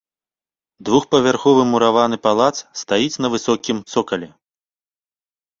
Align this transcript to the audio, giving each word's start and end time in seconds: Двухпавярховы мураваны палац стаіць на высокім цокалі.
Двухпавярховы 0.87 1.63
мураваны 1.73 2.17
палац 2.25 2.49
стаіць 2.81 3.21
на 3.27 3.31
высокім 3.35 3.77
цокалі. 3.95 4.27